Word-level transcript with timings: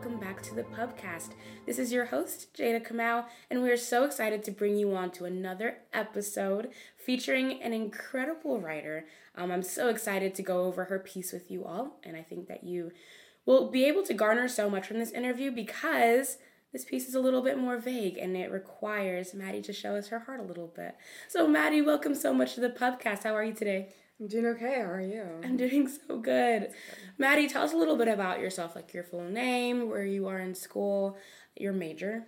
welcome 0.00 0.18
back 0.18 0.40
to 0.40 0.54
the 0.54 0.62
Pubcast. 0.62 1.32
This 1.66 1.78
is 1.78 1.92
your 1.92 2.06
host, 2.06 2.54
Jada 2.56 2.82
Kamau, 2.82 3.26
and 3.50 3.62
we 3.62 3.70
are 3.70 3.76
so 3.76 4.04
excited 4.04 4.42
to 4.44 4.50
bring 4.50 4.78
you 4.78 4.96
on 4.96 5.10
to 5.10 5.26
another 5.26 5.80
episode 5.92 6.70
featuring 6.96 7.62
an 7.62 7.74
incredible 7.74 8.58
writer. 8.58 9.04
Um, 9.36 9.50
I'm 9.52 9.62
so 9.62 9.90
excited 9.90 10.34
to 10.36 10.42
go 10.42 10.64
over 10.64 10.84
her 10.84 10.98
piece 10.98 11.32
with 11.34 11.50
you 11.50 11.66
all, 11.66 11.98
and 12.02 12.16
I 12.16 12.22
think 12.22 12.48
that 12.48 12.64
you 12.64 12.92
will 13.44 13.70
be 13.70 13.84
able 13.84 14.02
to 14.04 14.14
garner 14.14 14.48
so 14.48 14.70
much 14.70 14.86
from 14.86 15.00
this 15.00 15.12
interview 15.12 15.50
because 15.50 16.38
this 16.72 16.86
piece 16.86 17.06
is 17.06 17.14
a 17.14 17.20
little 17.20 17.42
bit 17.42 17.58
more 17.58 17.76
vague 17.76 18.16
and 18.16 18.34
it 18.38 18.50
requires 18.50 19.34
Madi 19.34 19.60
to 19.60 19.72
show 19.74 19.96
us 19.96 20.08
her 20.08 20.20
heart 20.20 20.40
a 20.40 20.44
little 20.44 20.68
bit. 20.68 20.96
So, 21.28 21.46
Madi, 21.46 21.82
welcome 21.82 22.14
so 22.14 22.32
much 22.32 22.54
to 22.54 22.62
the 22.62 22.70
Pubcast. 22.70 23.24
How 23.24 23.36
are 23.36 23.44
you 23.44 23.52
today? 23.52 23.92
I'm 24.20 24.28
doing 24.28 24.46
okay. 24.46 24.74
How 24.74 24.90
are 24.90 25.00
you? 25.00 25.24
I'm 25.42 25.56
doing 25.56 25.88
so 25.88 26.18
good. 26.18 26.70
Madi, 27.18 27.48
tell 27.48 27.62
us 27.62 27.72
a 27.72 27.76
little 27.76 27.96
bit 27.96 28.08
about 28.08 28.40
yourself, 28.40 28.76
like 28.76 28.92
your 28.92 29.02
full 29.04 29.24
name, 29.24 29.88
where 29.88 30.04
you 30.04 30.28
are 30.28 30.38
in 30.38 30.54
school, 30.54 31.16
your 31.56 31.72
major. 31.72 32.26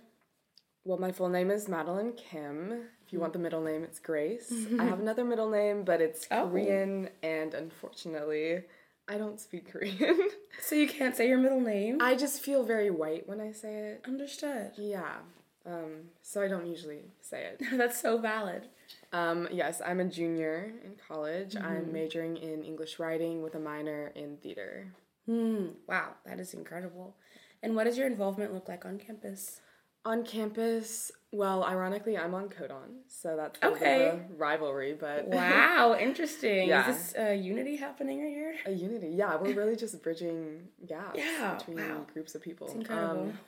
Well, 0.85 0.97
my 0.97 1.11
full 1.11 1.29
name 1.29 1.51
is 1.51 1.69
Madeline 1.69 2.13
Kim. 2.13 2.85
If 3.05 3.13
you 3.13 3.19
want 3.19 3.33
the 3.33 3.39
middle 3.39 3.61
name, 3.61 3.83
it's 3.83 3.99
Grace. 3.99 4.51
I 4.79 4.85
have 4.85 4.99
another 4.99 5.23
middle 5.23 5.49
name, 5.49 5.83
but 5.83 6.01
it's 6.01 6.27
Oh. 6.31 6.47
Korean, 6.47 7.09
and 7.21 7.53
unfortunately, 7.53 8.63
I 9.07 9.17
don't 9.17 9.39
speak 9.39 9.71
Korean. 9.71 10.29
So 10.61 10.75
you 10.75 10.87
can't 10.87 11.15
say 11.15 11.27
your 11.27 11.37
middle 11.37 11.61
name? 11.61 11.99
I 12.01 12.15
just 12.15 12.41
feel 12.41 12.63
very 12.63 12.89
white 12.89 13.27
when 13.29 13.39
I 13.39 13.51
say 13.51 13.73
it. 13.75 14.01
Understood. 14.07 14.71
Yeah. 14.77 15.17
Um, 15.65 16.09
so 16.21 16.41
I 16.41 16.47
don't 16.47 16.67
usually 16.67 17.03
say 17.21 17.45
it. 17.45 17.61
That's 17.77 17.99
so 18.01 18.17
valid. 18.17 18.67
Um, 19.13 19.47
yes, 19.51 19.81
I'm 19.85 19.99
a 19.99 20.05
junior 20.05 20.73
in 20.83 20.91
college. 21.07 21.55
I'm 21.55 21.91
majoring 21.93 22.35
in 22.37 22.63
English 22.63 22.99
writing 22.99 23.41
with 23.41 23.55
a 23.55 23.59
minor 23.59 24.11
in 24.15 24.37
theater. 24.37 24.87
Hmm. 25.25 25.67
Wow, 25.87 26.09
that 26.25 26.39
is 26.39 26.53
incredible. 26.53 27.15
And 27.61 27.75
what 27.75 27.85
does 27.85 27.97
your 27.97 28.07
involvement 28.07 28.53
look 28.53 28.67
like 28.67 28.83
on 28.85 28.97
campus? 28.97 29.61
On 30.05 30.25
campus, 30.25 31.13
well, 31.31 31.63
ironically, 31.63 32.17
I'm 32.17 32.33
on 32.33 32.49
Kodon, 32.49 33.03
so 33.07 33.37
that's 33.37 33.57
a 33.61 33.67
Okay. 33.67 34.09
of 34.09 34.15
a 34.15 34.19
rivalry, 34.35 34.97
but 34.99 35.27
Wow, 35.29 35.95
interesting. 35.97 36.67
Yeah. 36.67 36.89
Is 36.89 36.97
this 36.97 37.15
uh, 37.17 37.31
unity 37.31 37.77
happening 37.77 38.21
right 38.21 38.27
here? 38.33 38.55
A 38.65 38.71
unity, 38.71 39.11
yeah. 39.15 39.37
We're 39.37 39.55
really 39.55 39.77
just 39.77 40.03
bridging 40.03 40.67
gaps 40.85 41.17
Yeah, 41.39 41.55
between 41.55 41.77
wow. 41.77 42.05
groups 42.13 42.35
of 42.35 42.41
people. 42.41 42.67
It's 42.67 42.75
incredible. 42.75 43.21
Um, 43.21 43.39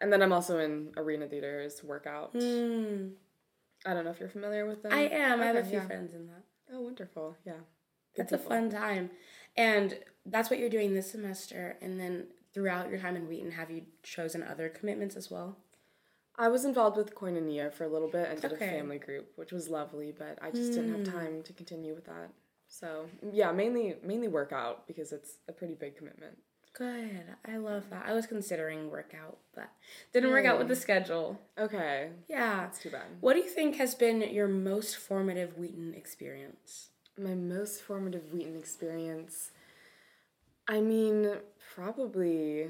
and 0.00 0.12
then 0.12 0.22
I'm 0.22 0.32
also 0.32 0.58
in 0.58 0.92
arena 0.96 1.26
theaters 1.26 1.82
workout. 1.84 2.30
Hmm. 2.32 3.08
I 3.86 3.94
don't 3.94 4.04
know 4.04 4.10
if 4.10 4.20
you're 4.20 4.28
familiar 4.28 4.66
with 4.66 4.82
them. 4.82 4.92
I 4.92 5.02
am. 5.08 5.40
I 5.40 5.46
have 5.46 5.56
a 5.56 5.64
few 5.64 5.78
yeah. 5.78 5.86
friends 5.86 6.12
in 6.14 6.26
that. 6.26 6.42
Oh, 6.72 6.80
wonderful! 6.80 7.36
Yeah, 7.44 7.52
Good 8.14 8.28
That's 8.28 8.32
a 8.32 8.38
fun 8.38 8.70
time. 8.70 9.10
And 9.56 9.98
that's 10.26 10.50
what 10.50 10.58
you're 10.58 10.68
doing 10.68 10.94
this 10.94 11.10
semester. 11.10 11.76
And 11.80 11.98
then 11.98 12.26
throughout 12.52 12.90
your 12.90 12.98
time 12.98 13.16
in 13.16 13.26
Wheaton, 13.28 13.52
have 13.52 13.70
you 13.70 13.82
chosen 14.02 14.42
other 14.42 14.68
commitments 14.68 15.16
as 15.16 15.30
well? 15.30 15.56
I 16.36 16.48
was 16.48 16.64
involved 16.64 16.96
with 16.96 17.14
Koinonia 17.14 17.72
for 17.72 17.84
a 17.84 17.88
little 17.88 18.08
bit 18.08 18.28
and 18.30 18.40
did 18.40 18.52
Okay. 18.52 18.66
a 18.66 18.70
family 18.70 18.98
group, 18.98 19.32
which 19.36 19.52
was 19.52 19.68
lovely, 19.68 20.12
but 20.16 20.38
I 20.40 20.50
just 20.50 20.72
didn't 20.72 20.92
have 20.92 21.06
Hmm. 21.06 21.18
time 21.18 21.42
to 21.42 21.52
continue 21.52 21.94
with 21.94 22.04
that. 22.06 22.30
So 22.68 23.06
yeah, 23.32 23.50
mainly 23.52 23.96
mainly 24.02 24.28
workout 24.28 24.86
because 24.86 25.12
it's 25.12 25.38
a 25.48 25.52
pretty 25.52 25.74
big 25.74 25.96
commitment. 25.96 26.38
Good. 26.72 27.24
I 27.46 27.56
love 27.56 27.90
that. 27.90 28.04
I 28.06 28.12
was 28.14 28.26
considering 28.26 28.90
workout, 28.90 29.38
but 29.54 29.70
didn't 30.12 30.30
work 30.30 30.46
out 30.46 30.58
with 30.58 30.68
the 30.68 30.76
schedule. 30.76 31.40
Okay, 31.58 32.10
Yeah. 32.28 32.66
It's 32.68 32.78
too 32.78 32.90
bad. 32.90 33.02
What 33.20 33.34
do 33.34 33.40
you 33.40 33.48
think 33.48 33.76
has 33.76 33.94
been 33.94 34.20
your 34.22 34.48
most 34.48 34.96
formative 34.96 35.58
Wheaton 35.58 35.94
experience? 35.94 36.90
My 37.18 37.34
most 37.34 37.82
formative 37.82 38.32
Wheaton 38.32 38.56
experience. 38.56 39.50
I 40.68 40.80
mean, 40.80 41.34
probably, 41.74 42.68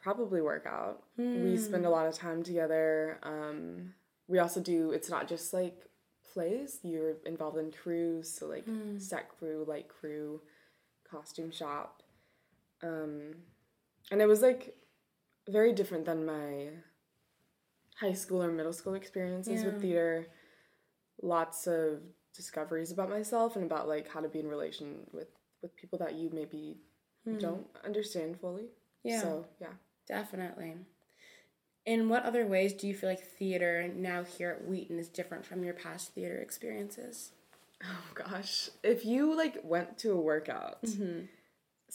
probably 0.00 0.40
workout. 0.40 1.02
We 1.18 1.56
spend 1.58 1.84
a 1.84 1.90
lot 1.90 2.06
of 2.06 2.14
time 2.14 2.42
together. 2.44 3.18
Um, 3.24 3.94
we 4.28 4.38
also 4.38 4.60
do. 4.60 4.92
It's 4.92 5.10
not 5.10 5.26
just 5.28 5.52
like 5.52 5.76
plays. 6.32 6.78
You're 6.82 7.16
involved 7.26 7.58
in 7.58 7.72
crews, 7.72 8.30
so 8.32 8.46
like 8.46 8.64
set 8.98 9.28
crew, 9.28 9.64
light 9.66 9.88
crew, 9.88 10.40
costume 11.10 11.50
shop. 11.50 12.02
Um, 12.84 13.34
and 14.10 14.20
it 14.20 14.26
was 14.26 14.42
like 14.42 14.76
very 15.48 15.72
different 15.72 16.04
than 16.04 16.26
my 16.26 16.68
high 18.00 18.12
school 18.12 18.42
or 18.42 18.50
middle 18.50 18.72
school 18.72 18.94
experiences 18.94 19.62
Yeah. 19.62 19.66
with 19.70 19.80
theater. 19.82 20.26
Lots 21.22 21.66
of 21.66 22.00
discoveries 22.34 22.90
about 22.92 23.08
myself 23.08 23.56
and 23.56 23.64
about 23.64 23.88
like 23.88 24.08
how 24.08 24.20
to 24.20 24.28
be 24.28 24.40
in 24.40 24.48
relation 24.48 25.06
with 25.12 25.28
with 25.62 25.74
people 25.76 25.98
that 25.98 26.14
you 26.14 26.28
maybe 26.32 26.76
don't 27.38 27.66
understand 27.84 28.38
fully. 28.38 28.66
Yeah. 29.02 29.22
So 29.22 29.46
yeah. 29.60 29.72
Definitely. 30.06 30.74
In 31.86 32.08
what 32.10 32.24
other 32.24 32.46
ways 32.46 32.72
do 32.74 32.86
you 32.86 32.94
feel 32.94 33.08
like 33.10 33.22
theater 33.22 33.88
now 33.94 34.24
here 34.24 34.50
at 34.50 34.66
Wheaton 34.66 34.98
is 34.98 35.08
different 35.08 35.46
from 35.46 35.64
your 35.64 35.74
past 35.74 36.14
theater 36.14 36.36
experiences? 36.38 37.30
Oh 37.82 38.04
gosh, 38.14 38.70
if 38.82 39.04
you 39.04 39.34
like 39.34 39.58
went 39.64 39.96
to 39.98 40.12
a 40.12 40.20
workout, 40.20 40.82
Mm-hmm. 40.82 41.26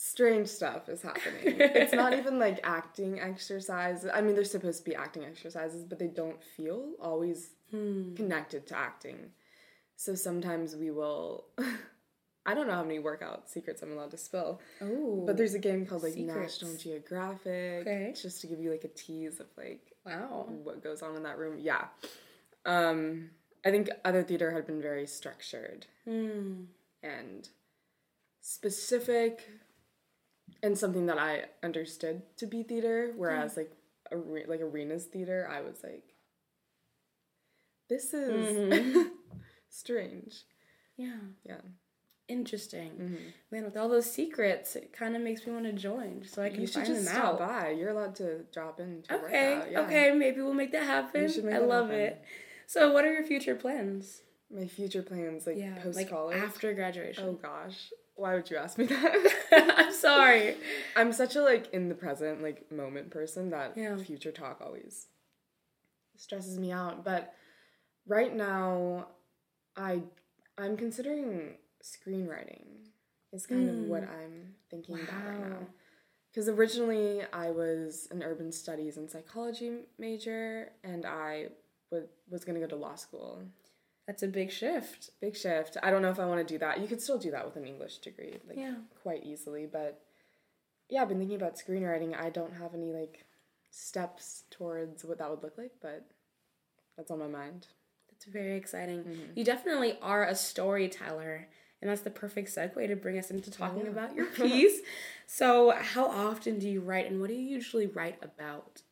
Strange 0.02 0.48
stuff 0.48 0.88
is 0.88 1.02
happening. 1.02 1.56
it's 1.60 1.92
not 1.92 2.14
even 2.14 2.38
like 2.38 2.58
acting 2.64 3.20
exercises. 3.20 4.10
I 4.12 4.22
mean, 4.22 4.34
they're 4.34 4.44
supposed 4.44 4.78
to 4.82 4.90
be 4.90 4.96
acting 4.96 5.24
exercises, 5.24 5.84
but 5.84 5.98
they 5.98 6.06
don't 6.08 6.42
feel 6.42 6.92
always 7.00 7.50
Hmm. 7.70 8.14
connected 8.16 8.66
to 8.68 8.76
acting. 8.76 9.30
So 9.96 10.14
sometimes 10.16 10.74
we 10.74 10.90
will. 10.90 11.44
I 12.46 12.54
don't 12.54 12.66
know 12.66 12.72
how 12.74 12.82
many 12.82 12.98
workout 12.98 13.48
secrets 13.50 13.82
I'm 13.82 13.92
allowed 13.92 14.10
to 14.12 14.16
spill, 14.16 14.60
Oh. 14.80 15.22
but 15.26 15.36
there's 15.36 15.54
a 15.54 15.58
game 15.58 15.84
called 15.86 16.02
like 16.02 16.14
Secrets. 16.14 16.60
National 16.62 16.76
Geographic, 16.78 17.82
Okay. 17.86 18.14
just 18.20 18.40
to 18.40 18.46
give 18.48 18.58
you 18.58 18.70
like 18.72 18.82
a 18.84 18.88
tease 18.88 19.38
of 19.38 19.46
like 19.58 19.92
wow. 20.06 20.46
what 20.64 20.82
goes 20.82 21.02
on 21.02 21.14
in 21.14 21.22
that 21.24 21.38
room. 21.38 21.58
Yeah. 21.60 21.84
Um, 22.64 23.30
I 23.64 23.70
think 23.70 23.90
other 24.04 24.22
theater 24.24 24.50
had 24.50 24.66
been 24.66 24.80
very 24.82 25.06
structured 25.06 25.86
Hmm. 26.06 26.64
and 27.02 27.48
specific 28.40 29.48
and 30.62 30.76
something 30.76 31.06
that 31.06 31.18
I 31.18 31.44
understood 31.62 32.22
to 32.38 32.46
be 32.46 32.62
theater, 32.62 33.12
whereas 33.16 33.56
like 33.56 33.72
are- 34.12 34.18
like 34.46 34.60
arenas 34.60 35.04
theater, 35.04 35.48
I 35.50 35.60
was 35.60 35.82
like, 35.82 36.04
this 37.88 38.12
is 38.14 39.06
strange. 39.68 40.44
Yeah. 40.96 41.16
Yeah. 41.44 41.60
Interesting. 42.28 42.90
Mm-hmm. 42.92 43.14
Man, 43.50 43.64
with 43.64 43.76
all 43.76 43.88
those 43.88 44.10
secrets, 44.10 44.76
it 44.76 44.92
kind 44.92 45.16
of 45.16 45.22
makes 45.22 45.44
me 45.46 45.52
want 45.52 45.64
to 45.64 45.72
join 45.72 46.22
so 46.24 46.42
I 46.42 46.50
can 46.50 46.60
You 46.60 46.66
should 46.66 46.74
find 46.74 46.86
just 46.86 47.04
them 47.06 47.14
stop 47.14 47.40
out. 47.40 47.48
by. 47.48 47.70
You're 47.70 47.90
allowed 47.90 48.14
to 48.16 48.44
drop 48.52 48.78
in. 48.78 49.02
To 49.08 49.14
Okay. 49.24 49.62
Yeah. 49.72 49.80
Okay. 49.80 50.12
Maybe 50.12 50.40
we'll 50.40 50.54
make 50.54 50.70
that 50.72 50.84
happen. 50.84 51.22
make 51.22 51.38
I 51.54 51.58
that 51.58 51.66
love 51.68 51.86
happen. 51.88 52.00
it. 52.00 52.22
So, 52.68 52.92
what 52.92 53.04
are 53.04 53.12
your 53.12 53.24
future 53.24 53.56
plans? 53.56 54.22
My 54.48 54.66
future 54.66 55.02
plans, 55.02 55.44
like 55.46 55.56
Yeah. 55.56 55.76
post 55.82 55.96
like 55.96 56.10
college. 56.10 56.36
after 56.36 56.72
graduation. 56.72 57.24
Oh 57.26 57.32
gosh, 57.32 57.90
why 58.20 58.34
would 58.34 58.50
you 58.50 58.58
ask 58.58 58.76
me 58.76 58.84
that? 58.84 59.34
I'm 59.78 59.92
sorry. 59.92 60.56
I'm 60.94 61.12
such 61.12 61.36
a 61.36 61.42
like 61.42 61.72
in 61.72 61.88
the 61.88 61.94
present 61.94 62.42
like 62.42 62.70
moment 62.70 63.10
person 63.10 63.50
that 63.50 63.72
Yeah. 63.76 63.96
future 63.96 64.30
talk 64.30 64.60
always 64.60 65.06
stresses 66.16 66.58
me 66.58 66.70
out. 66.70 67.02
But 67.02 67.34
right 68.06 68.34
now, 68.34 69.08
I 69.76 70.02
I'm 70.58 70.76
considering 70.76 71.54
screenwriting. 71.82 72.66
Is 73.32 73.46
kind 73.46 73.68
of 73.70 73.76
what 73.88 74.02
mm. 74.02 74.10
I'm 74.10 74.54
thinking 74.70 74.96
about 74.96 75.24
right 75.24 75.48
now. 75.50 75.66
Because 76.30 76.48
originally 76.48 77.22
I 77.32 77.50
was 77.50 78.08
an 78.10 78.22
urban 78.22 78.50
studies 78.52 78.96
and 78.96 79.08
psychology 79.08 79.82
major, 79.98 80.72
and 80.84 81.06
I 81.06 81.46
was 81.90 82.04
was 82.28 82.44
gonna 82.44 82.60
go 82.60 82.66
to 82.66 82.76
law 82.76 82.96
school. 82.96 83.42
That's 84.10 84.24
a 84.24 84.26
big 84.28 84.50
shift. 84.50 85.10
Big 85.20 85.36
shift. 85.36 85.76
I 85.84 85.92
don't 85.92 86.02
know 86.02 86.10
if 86.10 86.18
I 86.18 86.26
want 86.26 86.44
to 86.44 86.54
do 86.54 86.58
that. 86.58 86.80
You 86.80 86.88
could 86.88 87.00
still 87.00 87.16
do 87.16 87.30
that 87.30 87.44
with 87.44 87.54
an 87.54 87.64
English 87.64 87.98
degree, 87.98 88.40
like 88.48 88.58
Yeah. 88.58 88.74
quite 89.04 89.24
easily. 89.24 89.66
But 89.66 90.02
yeah, 90.88 91.02
I've 91.02 91.08
been 91.08 91.20
thinking 91.20 91.36
about 91.36 91.54
screenwriting. 91.54 92.20
I 92.20 92.28
don't 92.28 92.54
have 92.54 92.74
any 92.74 92.92
like 92.92 93.24
steps 93.70 94.42
towards 94.50 95.04
what 95.04 95.18
that 95.18 95.30
would 95.30 95.44
look 95.44 95.56
like, 95.56 95.74
but 95.80 96.08
that's 96.96 97.12
on 97.12 97.20
my 97.20 97.28
mind. 97.28 97.68
That's 98.10 98.24
very 98.24 98.56
exciting. 98.56 99.04
Mm-hmm. 99.04 99.32
You 99.36 99.44
definitely 99.44 99.96
are 100.02 100.24
a 100.24 100.34
storyteller, 100.34 101.46
and 101.80 101.88
that's 101.88 102.02
the 102.02 102.10
perfect 102.10 102.48
segue 102.48 102.88
to 102.88 102.96
bring 102.96 103.16
us 103.16 103.30
into 103.30 103.52
talking 103.52 103.84
yeah. 103.84 103.90
about 103.90 104.16
your 104.16 104.26
piece. 104.34 104.80
so, 105.28 105.70
how 105.70 106.06
often 106.06 106.58
do 106.58 106.68
you 106.68 106.80
write, 106.80 107.08
and 107.08 107.20
what 107.20 107.28
do 107.28 107.34
you 107.36 107.48
usually 107.48 107.86
write 107.86 108.18
about? 108.24 108.82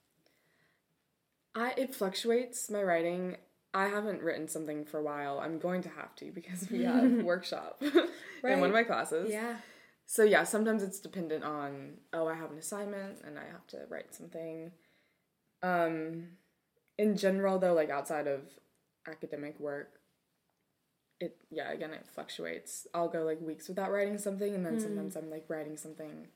I 1.56 1.72
it 1.76 1.92
fluctuates 1.92 2.70
my 2.70 2.84
writing. 2.84 3.36
I 3.74 3.86
haven't 3.88 4.22
written 4.22 4.48
something 4.48 4.84
for 4.84 4.98
a 4.98 5.02
while. 5.02 5.38
I'm 5.40 5.58
going 5.58 5.82
to 5.82 5.88
have 5.90 6.14
to 6.16 6.30
because 6.32 6.70
we 6.70 6.84
have 6.84 7.10
workshop 7.22 7.78
in 7.82 7.92
Right. 8.42 8.58
one 8.58 8.70
of 8.70 8.74
my 8.74 8.84
classes. 8.84 9.30
Yeah. 9.30 9.56
So 10.06 10.22
yeah, 10.22 10.44
sometimes 10.44 10.82
it's 10.82 11.00
dependent 11.00 11.44
on 11.44 11.98
oh 12.12 12.26
I 12.28 12.34
have 12.34 12.50
an 12.50 12.58
assignment 12.58 13.18
and 13.26 13.38
I 13.38 13.44
have 13.52 13.66
to 13.68 13.78
write 13.90 14.14
something. 14.14 14.72
Um 15.62 16.28
in 16.96 17.16
general 17.16 17.58
though 17.58 17.74
like 17.74 17.90
outside 17.90 18.26
of 18.26 18.40
academic 19.06 19.58
work 19.60 20.00
it 21.20 21.36
yeah, 21.50 21.70
again 21.72 21.92
it 21.92 22.06
fluctuates. 22.14 22.86
I'll 22.94 23.08
go 23.08 23.24
like 23.24 23.40
weeks 23.40 23.68
without 23.68 23.90
writing 23.92 24.18
something 24.18 24.54
and 24.54 24.64
then 24.64 24.80
sometimes 24.80 25.14
I'm 25.16 25.30
like 25.30 25.44
writing 25.48 25.76
something 25.76 26.28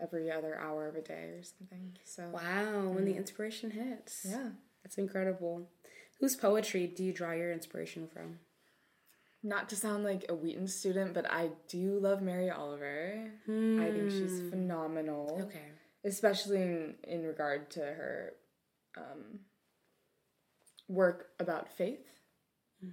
every 0.00 0.30
other 0.30 0.58
hour 0.58 0.88
of 0.88 0.94
a 0.96 1.00
day 1.02 1.30
or 1.38 1.42
something. 1.42 1.96
So 2.04 2.28
Wow, 2.32 2.88
when 2.88 3.04
the 3.04 3.16
inspiration 3.16 3.70
hits. 3.70 4.26
yeah. 4.28 4.48
That's 4.82 4.96
incredible. 4.98 5.68
Whose 6.20 6.36
poetry 6.36 6.86
do 6.86 7.02
you 7.02 7.12
draw 7.12 7.32
your 7.32 7.50
inspiration 7.52 8.06
from? 8.12 8.38
Not 9.42 9.68
to 9.70 9.76
sound 9.76 10.04
like 10.04 10.26
a 10.28 10.34
Wheaton 10.34 10.68
student, 10.68 11.14
but 11.14 11.30
I 11.30 11.50
do 11.68 11.98
love 11.98 12.20
Mary 12.20 12.50
Oliver. 12.50 13.30
I 13.48 13.90
think 13.90 14.10
she's 14.10 14.50
phenomenal. 14.50 15.38
Okay. 15.46 15.68
especially 16.04 16.60
in, 16.62 16.94
in 17.04 17.22
regard 17.24 17.70
to 17.70 17.80
her 17.80 18.32
um, 18.96 19.40
work 20.88 21.28
about 21.38 21.68
faith 21.68 22.06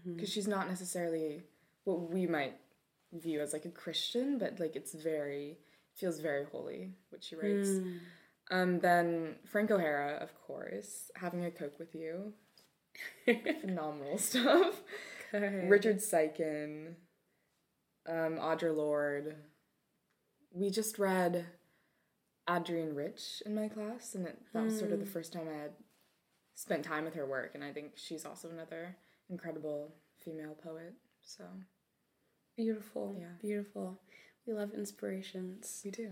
because 0.05 0.29
she's 0.29 0.47
not 0.47 0.67
necessarily 0.67 1.43
what 1.85 2.11
we 2.11 2.27
might 2.27 2.55
view 3.13 3.39
as 3.39 3.53
like 3.53 3.63
a 3.65 3.69
christian 3.69 4.37
but 4.37 4.59
like 4.59 4.75
it's 4.75 4.93
very 4.93 5.57
feels 5.95 6.19
very 6.19 6.43
holy 6.51 6.91
what 7.09 7.23
she 7.23 7.35
writes 7.37 7.69
um, 8.51 8.79
then 8.81 9.35
frank 9.45 9.71
o'hara 9.71 10.17
of 10.21 10.29
course 10.45 11.09
having 11.15 11.45
a 11.45 11.51
coke 11.51 11.79
with 11.79 11.95
you 11.95 12.33
phenomenal 13.25 14.17
stuff 14.17 14.81
Okay. 15.33 15.67
richard 15.67 15.97
Siken, 15.97 16.93
um, 18.07 18.37
audre 18.37 18.75
lorde 18.75 19.35
we 20.53 20.69
just 20.69 20.97
read 20.97 21.45
Adrienne 22.49 22.95
Rich 22.95 23.43
in 23.45 23.53
my 23.53 23.67
class, 23.67 24.15
and 24.15 24.25
it, 24.25 24.39
that 24.53 24.63
was 24.63 24.79
sort 24.79 24.91
of 24.93 24.99
the 24.99 25.05
first 25.05 25.33
time 25.33 25.47
I 25.53 25.57
had 25.61 25.71
spent 26.55 26.83
time 26.85 27.03
with 27.03 27.13
her 27.15 27.25
work, 27.25 27.51
and 27.53 27.63
I 27.63 27.71
think 27.73 27.91
she's 27.95 28.25
also 28.25 28.49
another 28.49 28.95
incredible 29.29 29.93
female 30.23 30.55
poet. 30.63 30.93
So 31.21 31.43
Beautiful. 32.55 33.15
Yeah. 33.19 33.27
Beautiful. 33.41 33.99
We 34.47 34.53
love 34.53 34.71
inspirations. 34.73 35.81
we 35.83 35.91
do. 35.91 36.09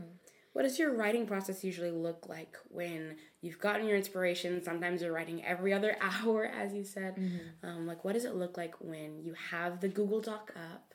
What 0.55 0.61
does 0.61 0.79
your 0.79 0.93
writing 0.93 1.27
process 1.27 1.65
usually 1.65 1.91
look 1.91 2.29
like 2.29 2.55
when 2.69 3.17
you've 3.41 3.59
gotten 3.59 3.85
your 3.85 3.97
inspiration? 3.97 4.63
Sometimes 4.63 5.01
you're 5.01 5.11
writing 5.11 5.43
every 5.43 5.73
other 5.73 5.97
hour, 6.23 6.45
as 6.45 6.73
you 6.73 6.85
said. 6.85 7.17
Mm-hmm. 7.17 7.67
Um, 7.67 7.85
like, 7.85 8.05
what 8.05 8.13
does 8.13 8.23
it 8.23 8.35
look 8.35 8.55
like 8.55 8.75
when 8.79 9.19
you 9.21 9.33
have 9.51 9.81
the 9.81 9.89
Google 9.89 10.21
Doc 10.21 10.53
up 10.55 10.93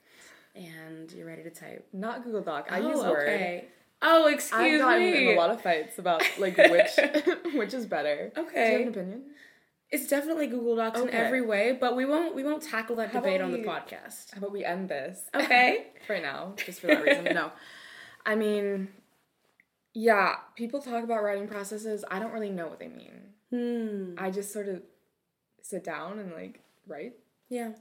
and 0.55 1.13
you're 1.13 1.27
ready 1.27 1.43
to 1.43 1.51
type? 1.51 1.87
Not 1.93 2.25
Google 2.25 2.41
Doc. 2.41 2.69
I 2.71 2.81
oh, 2.81 2.89
use 2.89 3.01
Word. 3.01 3.29
okay. 3.29 3.65
Oh, 4.01 4.29
excuse 4.29 4.59
me. 4.63 4.75
I've 4.77 4.81
gotten 4.81 5.03
me. 5.03 5.29
in 5.29 5.37
a 5.37 5.39
lot 5.39 5.51
of 5.51 5.61
fights 5.61 5.99
about 5.99 6.23
like 6.39 6.57
which 6.57 6.93
which 7.55 7.75
is 7.75 7.85
better. 7.85 8.33
Okay. 8.35 8.39
Do 8.39 8.41
you 8.41 8.49
Okay. 8.49 8.73
have 8.73 8.81
an 8.81 8.89
opinion? 8.89 9.23
It's 9.91 10.07
definitely 10.07 10.47
Google 10.47 10.77
Docs 10.77 11.01
in 11.01 11.11
every 11.11 11.43
way, 11.43 11.77
but 11.79 11.97
we 11.97 12.07
won't 12.07 12.35
we 12.35 12.45
won't 12.45 12.63
tackle 12.63 12.97
that 12.97 13.11
How 13.11 13.21
debate 13.21 13.43
on 13.43 13.53
the 13.53 13.59
podcast. 13.59 14.33
How 14.33 14.39
about 14.39 14.53
we 14.53 14.65
end 14.65 14.89
this? 14.89 15.21
Okay. 15.35 15.89
right 16.09 16.23
now, 16.23 16.55
just 16.65 16.81
for 16.81 16.87
that 16.87 17.05
reason. 17.05 17.25
No. 17.35 17.51
I 18.25 18.37
mean, 18.37 18.89
yeah, 19.93 20.37
people 20.57 20.81
talk 20.81 21.03
about 21.05 21.23
writing 21.23 21.49
processes. 21.49 22.05
I 22.11 22.19
don't 22.19 22.33
really 22.33 22.51
know 22.51 22.69
what 22.69 22.79
they 22.79 22.89
mean. 22.89 23.35
Hmm. 23.51 24.15
I 24.19 24.31
just 24.31 24.53
sort 24.53 24.69
of 24.69 24.83
sit 25.63 25.85
down 25.85 26.19
and 26.19 26.33
like 26.33 26.61
write. 26.87 27.15
Yeah. 27.49 27.73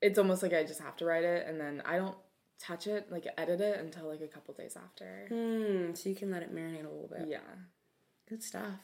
It's 0.00 0.18
almost 0.18 0.42
like 0.42 0.52
I 0.52 0.62
just 0.62 0.80
have 0.80 0.96
to 0.96 1.04
write 1.04 1.24
it 1.24 1.46
and 1.48 1.60
then 1.60 1.82
I 1.84 1.96
don't 1.96 2.16
touch 2.60 2.86
it, 2.86 3.10
like 3.10 3.26
edit 3.36 3.60
it 3.60 3.80
until 3.80 4.08
like 4.08 4.20
a 4.20 4.28
couple 4.28 4.54
days 4.54 4.76
after. 4.76 5.26
Hmm. 5.28 5.94
So 5.94 6.08
you 6.08 6.14
can 6.14 6.30
let 6.30 6.42
it 6.42 6.54
marinate 6.54 6.86
a 6.86 6.88
little 6.88 7.10
bit. 7.10 7.26
Yeah. 7.28 7.38
Good 8.28 8.42
stuff. 8.42 8.78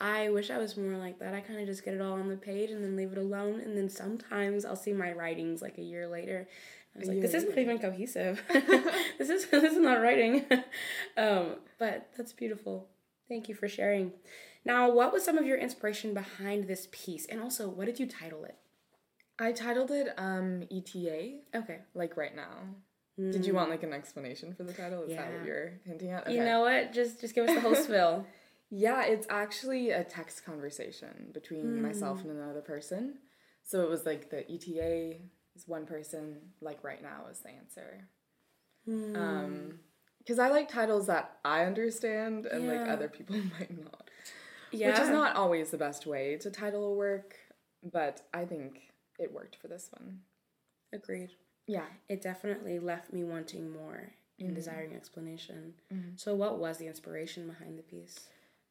I 0.00 0.30
wish 0.30 0.50
I 0.50 0.58
was 0.58 0.76
more 0.76 0.96
like 0.96 1.18
that. 1.18 1.34
I 1.34 1.40
kind 1.40 1.60
of 1.60 1.66
just 1.66 1.84
get 1.84 1.94
it 1.94 2.00
all 2.00 2.14
on 2.14 2.28
the 2.28 2.36
page 2.36 2.70
and 2.70 2.82
then 2.82 2.96
leave 2.96 3.12
it 3.12 3.18
alone. 3.18 3.60
And 3.60 3.76
then 3.76 3.88
sometimes 3.88 4.64
I'll 4.64 4.76
see 4.76 4.92
my 4.92 5.12
writings 5.12 5.62
like 5.62 5.78
a 5.78 5.82
year 5.82 6.08
later. 6.08 6.48
I 6.94 6.98
was 6.98 7.08
like, 7.08 7.16
year 7.16 7.22
this 7.22 7.34
isn't 7.34 7.50
later. 7.50 7.60
even 7.60 7.78
cohesive. 7.78 8.42
this 9.18 9.30
is 9.30 9.46
this 9.50 9.72
is 9.72 9.78
not 9.78 10.00
writing. 10.02 10.44
um, 11.16 11.56
but 11.78 12.08
that's 12.16 12.32
beautiful. 12.32 12.88
Thank 13.28 13.48
you 13.48 13.54
for 13.54 13.68
sharing. 13.68 14.12
Now, 14.64 14.90
what 14.90 15.12
was 15.12 15.24
some 15.24 15.38
of 15.38 15.46
your 15.46 15.56
inspiration 15.58 16.14
behind 16.14 16.68
this 16.68 16.88
piece? 16.92 17.26
And 17.26 17.40
also, 17.40 17.68
what 17.68 17.86
did 17.86 17.98
you 17.98 18.06
title 18.06 18.44
it? 18.44 18.56
I 19.38 19.52
titled 19.52 19.90
it 19.90 20.08
um 20.18 20.64
ETA, 20.70 21.40
Okay. 21.54 21.78
like 21.94 22.16
right 22.16 22.36
now. 22.36 22.50
Did 23.18 23.44
you 23.44 23.54
want 23.54 23.68
like 23.70 23.82
an 23.82 23.92
explanation 23.92 24.54
for 24.54 24.64
the 24.64 24.72
title? 24.72 25.02
Is 25.02 25.16
that 25.16 25.32
what 25.32 25.44
you're 25.46 25.74
hinting 25.84 26.10
at? 26.10 26.30
You 26.30 26.44
know 26.44 26.60
what? 26.60 26.92
Just 26.92 27.20
just 27.20 27.34
give 27.34 27.46
us 27.48 27.54
the 27.54 27.60
whole 27.60 27.74
spill. 27.74 28.26
Yeah, 28.70 29.04
it's 29.04 29.26
actually 29.28 29.90
a 29.90 30.02
text 30.02 30.46
conversation 30.46 31.28
between 31.34 31.82
myself 31.82 32.22
and 32.22 32.30
another 32.30 32.62
person. 32.62 33.18
So 33.64 33.82
it 33.82 33.90
was 33.90 34.06
like 34.06 34.30
the 34.30 34.50
ETA 34.50 35.18
is 35.56 35.68
one 35.68 35.86
person, 35.86 36.38
like 36.60 36.82
right 36.82 37.02
now 37.02 37.26
is 37.30 37.40
the 37.40 37.50
answer. 37.50 38.08
Hmm. 38.84 39.16
Um, 39.16 39.78
because 40.18 40.38
I 40.38 40.48
like 40.48 40.68
titles 40.68 41.06
that 41.08 41.38
I 41.44 41.64
understand 41.64 42.46
and 42.46 42.68
like 42.68 42.88
other 42.88 43.08
people 43.08 43.36
might 43.58 43.76
not. 43.76 44.08
Yeah. 44.70 44.90
Which 44.90 45.00
is 45.00 45.10
not 45.10 45.36
always 45.36 45.70
the 45.70 45.78
best 45.78 46.06
way 46.06 46.36
to 46.38 46.50
title 46.50 46.84
a 46.84 46.94
work, 46.94 47.34
but 47.82 48.22
I 48.32 48.44
think 48.44 48.92
it 49.18 49.32
worked 49.32 49.56
for 49.56 49.68
this 49.68 49.88
one. 49.92 50.20
agreed. 50.92 51.30
Yeah. 51.66 51.86
it 52.08 52.22
definitely 52.22 52.78
left 52.78 53.12
me 53.12 53.24
wanting 53.24 53.70
more 53.70 54.14
and 54.38 54.48
mm-hmm. 54.48 54.54
desiring 54.54 54.94
explanation. 54.94 55.74
Mm-hmm. 55.92 56.10
So, 56.16 56.34
what 56.34 56.58
was 56.58 56.78
the 56.78 56.86
inspiration 56.86 57.46
behind 57.46 57.78
the 57.78 57.82
piece? 57.82 58.28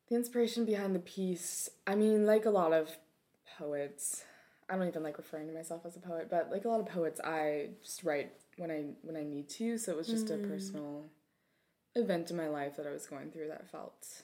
The 0.10 0.16
inspiration 0.16 0.66
behind 0.66 0.96
the 0.96 1.00
piece, 1.00 1.70
I 1.88 1.96
mean, 1.96 2.26
like 2.26 2.46
a 2.46 2.50
lot 2.50 2.74
of 2.74 2.98
poets, 3.58 4.24
I 4.72 4.78
don't 4.78 4.88
even 4.88 5.04
like 5.04 5.18
referring 5.18 5.48
to 5.48 5.54
myself 5.54 5.86
as 5.86 5.98
a 5.98 6.00
poet, 6.00 6.28
but 6.30 6.50
like 6.50 6.64
a 6.64 6.70
lot 6.70 6.80
of 6.80 6.86
poets, 6.86 7.20
I 7.22 7.70
just 7.84 8.04
write 8.04 8.32
when 8.58 8.72
I 8.72 8.86
when 9.02 9.18
I 9.18 9.24
need 9.24 9.50
to. 9.50 9.78
So 9.78 9.92
it 9.92 9.98
was 9.98 10.08
just 10.08 10.30
a 10.30 10.36
mm. 10.36 10.48
personal 10.48 11.10
event 11.96 12.32
in 12.32 12.38
my 12.38 12.48
life 12.48 12.78
that 12.78 12.88
I 12.88 12.92
was 12.92 13.06
going 13.06 13.32
through 13.32 13.50
that 13.50 13.70
felt 13.70 14.24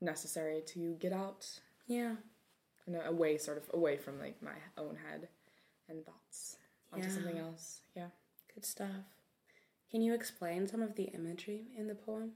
necessary 0.00 0.62
to 0.68 0.94
get 1.00 1.12
out, 1.12 1.48
Yeah, 1.88 2.14
you 2.86 2.92
know, 2.92 3.00
away 3.00 3.38
sort 3.38 3.58
of 3.58 3.64
away 3.74 3.96
from 3.96 4.20
like 4.20 4.40
my 4.40 4.54
own 4.78 4.96
head 5.10 5.28
and 5.88 6.04
thoughts 6.04 6.58
onto 6.92 7.08
Yeah. 7.08 7.14
something 7.14 7.38
else. 7.38 7.80
Yeah. 7.94 8.08
good 8.54 8.64
stuff. 8.64 9.04
Can 9.90 10.00
you 10.00 10.14
explain 10.14 10.66
some 10.66 10.80
of 10.80 10.94
the 10.94 11.04
imagery 11.04 11.66
in 11.76 11.88
the 11.88 11.94
poem? 11.94 12.32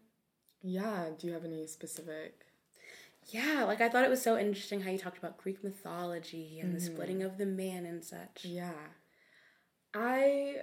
Yeah. 0.62 1.10
Do 1.16 1.26
you 1.26 1.32
have 1.32 1.44
any 1.44 1.66
specific? 1.66 2.44
Yeah, 3.32 3.64
like 3.64 3.80
I 3.80 3.88
thought 3.88 4.04
it 4.04 4.10
was 4.10 4.22
so 4.22 4.36
interesting 4.38 4.80
how 4.80 4.90
you 4.90 4.98
talked 4.98 5.18
about 5.18 5.38
Greek 5.38 5.62
mythology 5.62 6.58
and 6.60 6.75
the 6.75 6.80
splitting 6.80 7.22
of 7.22 7.38
the 7.38 7.46
man 7.46 7.87
and 7.87 8.04
such. 8.04 8.44
Yeah. 8.44 8.72
I 9.94 10.56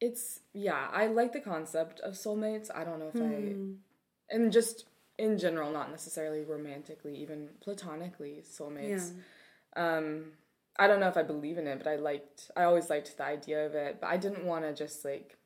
it's 0.00 0.40
yeah, 0.54 0.88
I 0.92 1.06
like 1.06 1.32
the 1.32 1.40
concept 1.40 2.00
of 2.00 2.14
soulmates. 2.14 2.70
I 2.74 2.84
don't 2.84 2.98
know 2.98 3.08
if 3.08 3.14
Hmm. 3.14 3.22
I 3.22 4.34
and 4.34 4.52
just 4.52 4.86
in 5.18 5.36
general, 5.38 5.70
not 5.70 5.90
necessarily 5.90 6.44
romantically, 6.44 7.14
even 7.16 7.50
platonically 7.60 8.42
soulmates. 8.48 9.12
Um 9.76 10.32
I 10.78 10.86
don't 10.86 11.00
know 11.00 11.08
if 11.08 11.16
I 11.16 11.22
believe 11.22 11.58
in 11.58 11.66
it, 11.66 11.78
but 11.78 11.86
I 11.88 11.96
liked 11.96 12.50
I 12.56 12.64
always 12.64 12.88
liked 12.88 13.16
the 13.16 13.24
idea 13.24 13.66
of 13.66 13.74
it, 13.74 14.00
but 14.00 14.06
I 14.06 14.16
didn't 14.16 14.44
want 14.44 14.64
to 14.64 14.72
just 14.74 15.04
like 15.04 15.36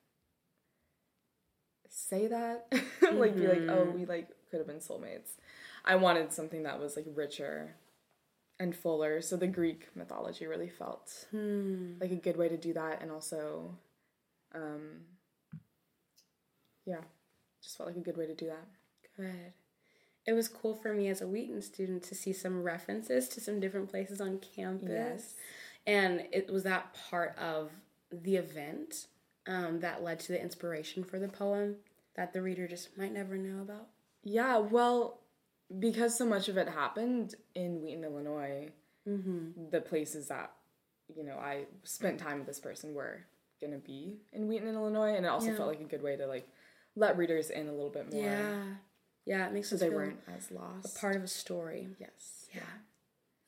say 1.88 2.26
that 2.28 2.66
like 3.12 3.36
be 3.36 3.48
like, 3.48 3.64
"Oh, 3.68 3.90
we 3.90 4.04
like 4.04 4.28
could 4.50 4.58
have 4.58 4.66
been 4.66 4.78
soulmates." 4.78 5.36
I 5.84 5.96
wanted 5.96 6.32
something 6.32 6.62
that 6.64 6.80
was 6.80 6.96
like 6.96 7.06
richer 7.14 7.76
and 8.58 8.74
fuller. 8.74 9.20
So 9.20 9.36
the 9.36 9.46
Greek 9.46 9.88
mythology 9.94 10.46
really 10.46 10.68
felt 10.70 11.26
Hmm. 11.30 11.94
like 12.00 12.10
a 12.12 12.16
good 12.16 12.36
way 12.36 12.48
to 12.48 12.56
do 12.56 12.72
that 12.74 13.02
and 13.02 13.10
also 13.10 13.76
um 14.54 15.00
yeah 16.86 17.00
just 17.62 17.76
felt 17.76 17.88
like 17.88 17.96
a 17.96 18.00
good 18.00 18.16
way 18.16 18.26
to 18.26 18.34
do 18.34 18.46
that 18.46 18.66
Good. 19.16 19.52
It 20.26 20.32
was 20.32 20.48
cool 20.48 20.74
for 20.74 20.92
me 20.94 21.08
as 21.08 21.20
a 21.20 21.26
Wheaton 21.28 21.60
student 21.62 22.02
to 22.04 22.14
see 22.14 22.32
some 22.32 22.62
references 22.62 23.28
to 23.28 23.40
some 23.40 23.60
different 23.60 23.90
places 23.90 24.20
on 24.22 24.38
campus. 24.56 24.88
Yes. 24.90 25.34
And 25.86 26.24
it 26.32 26.50
was 26.50 26.62
that 26.62 26.96
part 27.10 27.36
of 27.38 27.70
the 28.10 28.36
event 28.36 29.06
um, 29.46 29.80
that 29.80 30.02
led 30.02 30.18
to 30.20 30.32
the 30.32 30.40
inspiration 30.42 31.04
for 31.04 31.18
the 31.18 31.28
poem 31.28 31.76
that 32.16 32.32
the 32.32 32.40
reader 32.42 32.66
just 32.66 32.96
might 32.96 33.12
never 33.12 33.36
know 33.36 33.60
about. 33.62 33.88
yeah 34.22 34.56
well 34.56 35.20
because 35.78 36.16
so 36.16 36.24
much 36.26 36.48
of 36.48 36.56
it 36.56 36.68
happened 36.68 37.34
in 37.54 37.82
wheaton 37.82 38.04
illinois 38.04 38.68
mm-hmm. 39.08 39.70
the 39.70 39.80
places 39.80 40.28
that 40.28 40.52
you 41.14 41.24
know 41.24 41.36
i 41.38 41.64
spent 41.82 42.18
time 42.18 42.38
with 42.38 42.46
this 42.46 42.60
person 42.60 42.94
were 42.94 43.20
gonna 43.60 43.78
be 43.78 44.18
in 44.32 44.48
wheaton 44.48 44.68
illinois 44.74 45.14
and 45.14 45.24
it 45.26 45.28
also 45.28 45.48
Yeah. 45.50 45.56
felt 45.56 45.68
like 45.68 45.80
a 45.80 45.84
good 45.84 46.02
way 46.02 46.16
to 46.16 46.26
like 46.26 46.46
let 46.96 47.16
readers 47.16 47.50
in 47.50 47.68
a 47.68 47.72
little 47.72 47.90
bit 47.90 48.12
more 48.12 48.22
Yeah. 48.22 48.64
Yeah, 49.26 49.46
it 49.46 49.52
makes 49.54 49.70
so 49.70 49.76
they 49.76 49.88
weren't 49.88 50.20
as 50.28 50.50
lost 50.50 50.96
A 50.96 51.00
part 51.00 51.16
of 51.16 51.22
a 51.22 51.28
story. 51.28 51.88
yes 51.98 52.46
Yeah. 52.52 52.60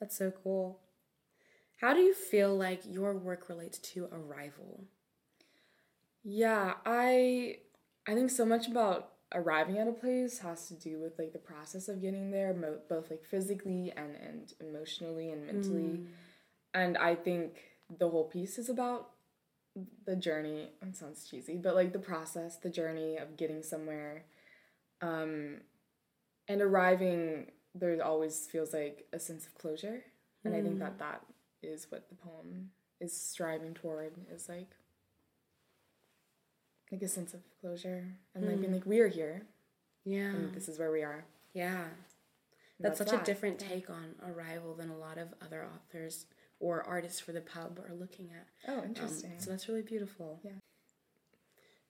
That's 0.00 0.16
so 0.16 0.30
cool. 0.42 0.80
How 1.80 1.92
do 1.92 2.00
you 2.00 2.14
feel 2.14 2.56
like 2.56 2.80
your 2.86 3.12
work 3.14 3.48
relates 3.50 3.78
to 3.90 4.08
arrival? 4.10 4.84
Yeah, 6.24 6.74
I 6.84 7.58
I 8.06 8.14
think 8.14 8.30
so 8.30 8.44
much 8.46 8.68
about 8.68 9.12
arriving 9.36 9.78
at 9.78 9.86
a 9.86 9.92
place 9.92 10.38
has 10.40 10.66
to 10.68 10.74
do 10.74 10.98
with 10.98 11.18
like 11.18 11.32
the 11.32 11.38
process 11.38 11.88
of 11.88 12.00
getting 12.00 12.32
there, 12.32 12.52
mo- 12.54 12.80
both 12.88 13.10
like 13.10 13.24
physically 13.24 13.92
and 13.96 14.16
and 14.16 14.52
emotionally 14.60 15.30
and 15.30 15.46
mentally. 15.46 16.00
And 16.74 16.96
I 16.98 17.14
think 17.14 17.60
the 17.98 18.08
whole 18.08 18.24
piece 18.24 18.58
is 18.58 18.68
about 18.68 19.10
the 20.06 20.16
journey 20.16 20.70
it 20.80 20.96
sounds 20.96 21.24
cheesy 21.28 21.56
but 21.58 21.74
like 21.74 21.92
the 21.92 21.98
process 21.98 22.56
the 22.56 22.70
journey 22.70 23.18
of 23.18 23.36
getting 23.36 23.62
somewhere 23.62 24.24
um 25.02 25.58
and 26.48 26.62
arriving 26.62 27.46
there 27.74 28.02
always 28.02 28.46
feels 28.46 28.72
like 28.72 29.06
a 29.12 29.18
sense 29.18 29.46
of 29.46 29.54
closure. 29.54 30.02
And 30.44 30.54
i 30.54 30.62
think 30.62 30.78
that 30.78 30.98
that 30.98 31.22
is 31.62 31.86
what 31.90 32.08
the 32.08 32.14
poem 32.14 32.70
is 33.00 33.14
striving 33.14 33.74
toward 33.74 34.14
is 34.32 34.48
like 34.48 34.70
like 36.92 37.02
a 37.02 37.08
sense 37.08 37.34
of 37.34 37.40
closure 37.60 38.04
and 38.34 38.46
like 38.46 38.60
being 38.60 38.72
like 38.72 38.86
we 38.86 39.00
are 39.00 39.08
here 39.08 39.42
Yeah. 40.04 40.30
and 40.30 40.54
this 40.54 40.68
is 40.68 40.78
where 40.78 40.90
we 40.92 41.02
are 41.02 41.24
Yeah. 41.52 41.84
And 42.78 42.84
That's, 42.84 42.98
such 42.98 43.10
that. 43.10 43.22
a 43.22 43.24
different 43.24 43.58
take 43.58 43.88
on 43.88 44.14
Arrival 44.22 44.74
than 44.74 44.90
a 44.90 44.96
lot 44.96 45.16
of 45.18 45.28
other 45.40 45.64
authors 45.66 46.26
or 46.60 46.82
artists 46.82 47.18
for 47.20 47.32
the 47.32 47.40
pub 47.40 47.80
are 47.88 47.94
looking 47.94 48.30
at. 48.32 48.46
oh 48.70 48.78
Um, 48.80 48.84
interesting 48.84 49.32
so 49.38 49.50
that's 49.50 49.68
really 49.68 49.82
beautiful. 49.82 50.40
Yeah. 50.44 50.52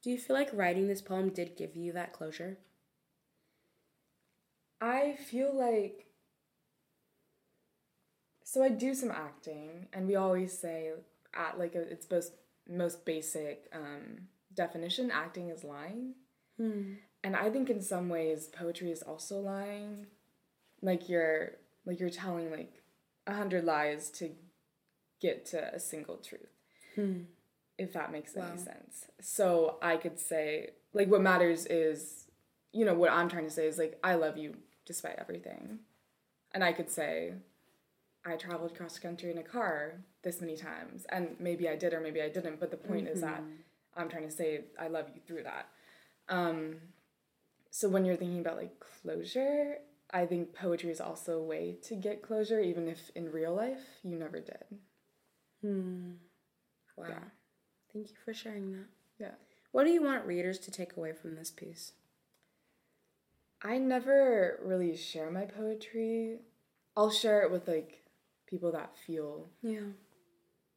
Do 0.02 0.10
you 0.10 0.18
feel 0.18 0.36
like 0.36 0.50
writing 0.52 0.86
this 0.86 1.02
poem 1.02 1.30
did 1.30 1.56
give 1.56 1.74
you 1.76 1.92
that 1.92 2.12
closure? 2.12 2.58
I 4.80 5.14
feel 5.14 5.52
like 5.54 6.06
so 8.44 8.62
I 8.62 8.68
do 8.68 8.94
some 8.94 9.10
acting, 9.10 9.88
and 9.92 10.06
we 10.06 10.14
always 10.14 10.56
say 10.56 10.90
at 11.34 11.58
like 11.58 11.74
a, 11.74 11.80
it's 11.80 12.08
most 12.10 12.32
most 12.68 13.04
basic 13.04 13.68
um, 13.72 14.28
definition. 14.56 15.10
Acting 15.10 15.50
is 15.50 15.62
lying, 15.62 16.14
hmm. 16.56 16.94
and 17.22 17.36
I 17.36 17.50
think 17.50 17.70
in 17.70 17.80
some 17.80 18.08
ways 18.08 18.48
poetry 18.48 18.90
is 18.90 19.02
also 19.02 19.38
lying. 19.38 20.06
Like 20.82 21.08
you're 21.08 21.52
like 21.84 22.00
you're 22.00 22.10
telling 22.10 22.50
like 22.50 22.82
a 23.26 23.34
hundred 23.34 23.64
lies 23.64 24.10
to 24.10 24.30
get 25.20 25.46
to 25.46 25.74
a 25.74 25.78
single 25.78 26.16
truth. 26.16 26.48
Hmm. 26.94 27.22
If 27.78 27.92
that 27.92 28.10
makes 28.10 28.34
Wow. 28.34 28.48
any 28.48 28.58
sense. 28.58 29.06
So 29.20 29.76
I 29.82 29.96
could 29.98 30.18
say 30.18 30.70
like 30.92 31.08
what 31.08 31.20
matters 31.20 31.66
is 31.66 32.26
you 32.72 32.84
know 32.84 32.94
what 32.94 33.10
I'm 33.10 33.28
trying 33.28 33.44
to 33.44 33.50
say 33.50 33.66
is 33.66 33.78
like 33.78 33.98
I 34.02 34.14
love 34.14 34.36
you 34.36 34.56
despite 34.86 35.16
everything. 35.18 35.80
And 36.52 36.64
I 36.64 36.72
could 36.72 36.90
say 36.90 37.34
I 38.24 38.36
traveled 38.36 38.76
cross 38.76 38.98
country 38.98 39.30
in 39.30 39.38
a 39.38 39.42
car 39.42 40.00
this 40.22 40.40
many 40.40 40.56
times 40.56 41.06
and 41.10 41.36
maybe 41.38 41.68
I 41.68 41.76
did 41.76 41.92
or 41.92 42.00
maybe 42.00 42.22
I 42.22 42.28
didn't, 42.28 42.58
but 42.58 42.70
the 42.70 42.76
point 42.76 43.08
is 43.08 43.20
that 43.20 43.40
mm-hmm. 43.40 43.52
I'm 43.96 44.08
trying 44.08 44.28
to 44.28 44.30
say 44.34 44.64
I 44.78 44.88
love 44.88 45.06
you 45.14 45.20
through 45.26 45.44
that. 45.44 45.68
Um 46.28 46.76
so 47.70 47.88
when 47.88 48.04
you're 48.04 48.16
thinking 48.16 48.40
about 48.40 48.56
like 48.56 48.80
closure, 48.80 49.76
I 50.10 50.24
think 50.26 50.54
poetry 50.54 50.90
is 50.90 51.00
also 51.00 51.38
a 51.38 51.44
way 51.44 51.76
to 51.84 51.94
get 51.94 52.22
closure 52.22 52.60
even 52.60 52.88
if 52.88 53.10
in 53.14 53.30
real 53.32 53.54
life 53.54 53.82
you 54.02 54.16
never 54.16 54.40
did. 54.40 54.64
Hmm. 55.62 56.12
Wow. 56.96 57.06
Yeah. 57.08 57.18
Thank 57.92 58.10
you 58.10 58.16
for 58.24 58.32
sharing 58.32 58.72
that. 58.72 58.86
Yeah. 59.18 59.34
What 59.72 59.84
do 59.84 59.90
you 59.90 60.02
want 60.02 60.26
readers 60.26 60.58
to 60.60 60.70
take 60.70 60.96
away 60.96 61.12
from 61.12 61.34
this 61.34 61.50
piece? 61.50 61.92
I 63.62 63.78
never 63.78 64.60
really 64.62 64.96
share 64.96 65.30
my 65.30 65.44
poetry. 65.44 66.38
I'll 66.96 67.10
share 67.10 67.42
it 67.42 67.50
with 67.50 67.66
like 67.68 68.04
people 68.46 68.72
that 68.72 68.96
feel 68.96 69.50
Yeah. 69.62 69.90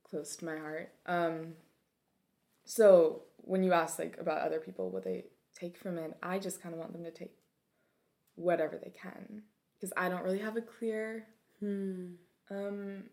close 0.04 0.36
to 0.38 0.46
my 0.46 0.58
heart. 0.58 0.92
Um, 1.06 1.56
so 2.70 3.24
when 3.38 3.64
you 3.64 3.74
ask 3.74 3.98
like 3.98 4.16
about 4.20 4.42
other 4.42 4.60
people 4.60 4.92
what 4.92 5.04
they 5.04 5.26
take 5.60 5.76
from 5.76 5.98
it, 5.98 6.16
I 6.22 6.38
just 6.38 6.62
kind 6.62 6.74
of 6.74 6.80
want 6.80 6.94
them 6.94 7.04
to 7.04 7.12
take 7.12 7.34
whatever 8.36 8.78
they 8.78 8.92
can 8.92 9.42
because 9.76 9.92
I 9.98 10.08
don't 10.08 10.24
really 10.24 10.40
have 10.40 10.56
a 10.56 10.62
clear 10.62 11.26
Hmm. 11.60 12.14
um, 12.52 13.04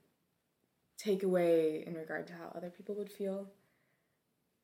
takeaway 1.04 1.84
in 1.84 1.94
regard 1.94 2.26
to 2.28 2.32
how 2.34 2.52
other 2.54 2.70
people 2.70 2.94
would 2.96 3.10
feel. 3.10 3.48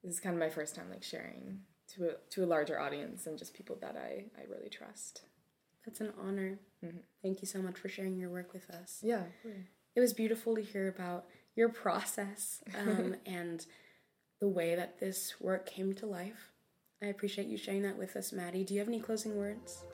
This 0.04 0.14
is 0.14 0.20
kind 0.20 0.34
of 0.36 0.40
my 0.40 0.50
first 0.50 0.74
time 0.76 0.90
like 0.90 1.02
sharing 1.02 1.60
to 1.94 2.10
a 2.10 2.12
to 2.30 2.44
a 2.44 2.46
larger 2.46 2.78
audience 2.78 3.26
and 3.26 3.38
just 3.38 3.54
people 3.54 3.76
that 3.80 3.96
I 3.96 4.26
I 4.38 4.44
really 4.48 4.68
trust. 4.68 5.22
That's 5.84 6.00
an 6.00 6.12
honor. 6.20 6.58
Thank 7.22 7.40
you 7.42 7.46
so 7.48 7.60
much 7.60 7.78
for 7.78 7.88
sharing 7.88 8.16
your 8.16 8.30
work 8.30 8.52
with 8.52 8.70
us. 8.70 9.00
Yeah. 9.02 9.24
It 9.96 10.00
was 10.00 10.12
beautiful 10.12 10.54
to 10.54 10.62
hear 10.62 10.86
about 10.88 11.26
your 11.56 11.68
process 11.70 12.62
um, 12.78 13.16
and 13.26 13.66
the 14.42 14.48
way 14.48 14.74
that 14.74 14.98
this 14.98 15.34
work 15.40 15.64
came 15.66 15.94
to 15.94 16.04
life. 16.04 16.50
I 17.00 17.06
appreciate 17.06 17.46
you 17.46 17.56
sharing 17.56 17.82
that 17.82 17.96
with 17.96 18.16
us, 18.16 18.32
Madi. 18.32 18.64
Do 18.64 18.74
you 18.74 18.80
have 18.80 18.88
any 18.88 18.98
closing 18.98 19.36
words? 19.36 19.84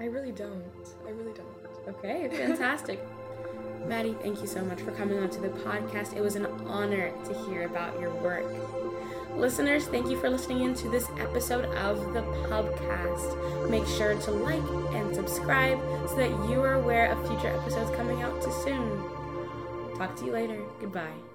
I 0.00 0.04
really 0.04 0.32
don't. 0.32 0.64
I 1.06 1.10
really 1.10 1.34
don't. 1.34 1.46
Okay, 1.86 2.26
fantastic. 2.30 2.98
Madi, 3.86 4.16
thank 4.22 4.40
you 4.40 4.46
so 4.46 4.64
much 4.64 4.80
for 4.80 4.92
coming 4.92 5.18
onto 5.18 5.42
the 5.42 5.48
podcast. 5.48 6.16
It 6.16 6.22
was 6.22 6.36
an 6.36 6.46
honor 6.66 7.12
to 7.26 7.34
hear 7.44 7.66
about 7.66 8.00
your 8.00 8.14
work. 8.14 8.46
Listeners, 9.36 9.84
thank 9.88 10.08
you 10.08 10.18
for 10.18 10.30
listening 10.30 10.62
in 10.62 10.74
to 10.76 10.88
this 10.88 11.10
episode 11.18 11.66
of 11.76 12.14
the 12.14 12.22
Pubcast. 12.48 13.68
Make 13.68 13.86
sure 13.86 14.18
to 14.18 14.30
like 14.30 14.94
and 14.94 15.14
subscribe 15.14 15.78
so 16.08 16.16
that 16.16 16.30
you 16.48 16.62
are 16.62 16.76
aware 16.76 17.12
of 17.12 17.28
future 17.28 17.48
episodes 17.48 17.94
coming 17.94 18.22
out 18.22 18.40
too 18.40 18.54
soon. 18.64 19.98
Talk 19.98 20.16
to 20.16 20.24
you 20.24 20.32
later. 20.32 20.62
Goodbye. 20.80 21.25